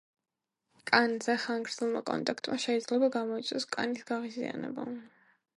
კანზე 0.91 1.35
ხანგრძლივმა 1.43 2.01
კონტაქტმა 2.09 2.59
შეიძლება 2.65 3.13
გამოიწვიოს 3.19 3.71
კანის 3.77 4.11
გაღიზიანება. 4.13 4.93